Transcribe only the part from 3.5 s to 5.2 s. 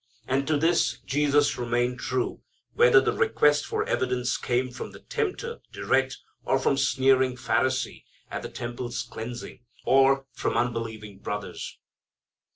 for evidence came from the